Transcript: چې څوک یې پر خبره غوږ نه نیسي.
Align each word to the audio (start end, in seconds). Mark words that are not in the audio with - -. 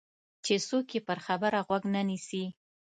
چې 0.45 0.53
څوک 0.67 0.87
یې 0.95 1.01
پر 1.07 1.17
خبره 1.25 1.59
غوږ 1.67 1.83
نه 1.93 2.01
نیسي. 2.09 2.45